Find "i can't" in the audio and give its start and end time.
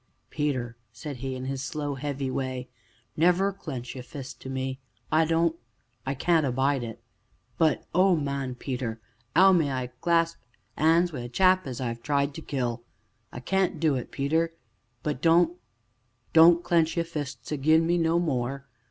6.07-6.43, 13.31-13.79